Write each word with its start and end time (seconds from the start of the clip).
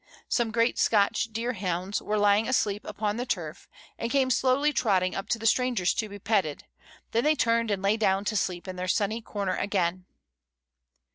Some 0.27 0.49
great 0.49 0.79
Scotch 0.79 1.31
deerhounds 1.31 2.01
were 2.01 2.17
lying 2.17 2.47
asleep 2.49 2.83
upon 2.85 3.17
the 3.17 3.25
turf, 3.27 3.69
and 3.99 4.09
came 4.09 4.31
slowly 4.31 4.73
trotting 4.73 5.13
up 5.13 5.29
to 5.29 5.37
the 5.37 5.45
strangers 5.45 5.93
to 5.93 6.09
be 6.09 6.17
petted, 6.17 6.63
then 7.11 7.23
they 7.23 7.35
turned 7.35 7.69
and 7.69 7.83
lay 7.83 7.97
down 7.97 8.25
to 8.25 8.35
sleep 8.35 8.67
in 8.67 8.77
their 8.77 8.87
sunny 8.87 9.21
corner 9.21 9.55
again. 9.55 10.05